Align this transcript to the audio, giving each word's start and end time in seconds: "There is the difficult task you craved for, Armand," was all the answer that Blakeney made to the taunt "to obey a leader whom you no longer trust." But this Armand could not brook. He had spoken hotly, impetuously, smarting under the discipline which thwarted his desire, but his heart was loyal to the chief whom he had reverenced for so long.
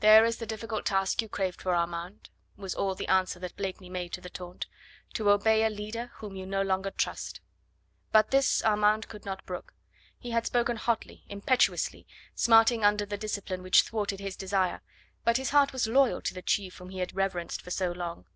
"There 0.00 0.26
is 0.26 0.36
the 0.36 0.44
difficult 0.44 0.84
task 0.84 1.22
you 1.22 1.30
craved 1.30 1.62
for, 1.62 1.74
Armand," 1.74 2.28
was 2.58 2.74
all 2.74 2.94
the 2.94 3.08
answer 3.08 3.38
that 3.38 3.56
Blakeney 3.56 3.88
made 3.88 4.12
to 4.12 4.20
the 4.20 4.28
taunt 4.28 4.66
"to 5.14 5.30
obey 5.30 5.64
a 5.64 5.70
leader 5.70 6.12
whom 6.16 6.36
you 6.36 6.44
no 6.44 6.60
longer 6.60 6.90
trust." 6.90 7.40
But 8.12 8.32
this 8.32 8.60
Armand 8.62 9.08
could 9.08 9.24
not 9.24 9.46
brook. 9.46 9.72
He 10.18 10.32
had 10.32 10.44
spoken 10.44 10.76
hotly, 10.76 11.24
impetuously, 11.30 12.06
smarting 12.34 12.84
under 12.84 13.06
the 13.06 13.16
discipline 13.16 13.62
which 13.62 13.80
thwarted 13.80 14.20
his 14.20 14.36
desire, 14.36 14.82
but 15.24 15.38
his 15.38 15.48
heart 15.52 15.72
was 15.72 15.86
loyal 15.86 16.20
to 16.20 16.34
the 16.34 16.42
chief 16.42 16.76
whom 16.76 16.90
he 16.90 16.98
had 16.98 17.16
reverenced 17.16 17.62
for 17.62 17.70
so 17.70 17.92
long. 17.92 18.26